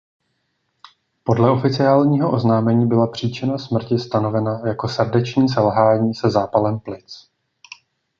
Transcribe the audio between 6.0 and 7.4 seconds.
se zápalem plic.